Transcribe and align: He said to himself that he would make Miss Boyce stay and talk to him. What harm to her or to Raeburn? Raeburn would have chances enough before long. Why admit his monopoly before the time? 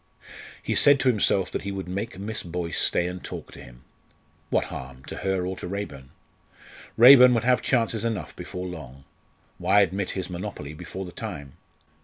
He 0.63 0.73
said 0.73 0.99
to 1.01 1.09
himself 1.09 1.51
that 1.51 1.61
he 1.61 1.71
would 1.71 1.87
make 1.87 2.17
Miss 2.17 2.41
Boyce 2.41 2.79
stay 2.79 3.05
and 3.05 3.23
talk 3.23 3.51
to 3.51 3.61
him. 3.61 3.83
What 4.49 4.63
harm 4.73 5.03
to 5.05 5.17
her 5.17 5.45
or 5.45 5.55
to 5.57 5.67
Raeburn? 5.67 6.09
Raeburn 6.97 7.35
would 7.35 7.43
have 7.43 7.61
chances 7.61 8.03
enough 8.03 8.35
before 8.35 8.65
long. 8.65 9.03
Why 9.59 9.81
admit 9.81 10.09
his 10.17 10.27
monopoly 10.27 10.73
before 10.73 11.05
the 11.05 11.11
time? 11.11 11.51